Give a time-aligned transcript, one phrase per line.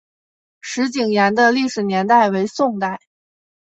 [0.61, 2.99] 石井岩的历史年代为宋代。